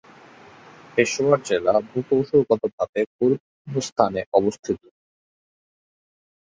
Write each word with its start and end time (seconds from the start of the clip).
পেশাওয়ার 0.95 1.39
জেলা 1.47 1.73
ভূ-কৌশলগতভাবে 1.87 2.99
গুরুত্বপূর্ণ 3.17 3.75
স্থানে 3.89 4.21
অবস্থিত। 4.33 4.81